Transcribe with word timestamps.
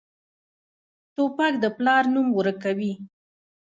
توپک 1.15 1.53
د 1.63 1.65
پلار 1.77 2.03
نوم 2.13 2.27
ورکوي. 2.37 2.93